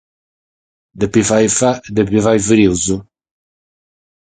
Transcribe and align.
depet 0.99 1.25
fàghere 1.27 2.21
fritu 2.47 2.95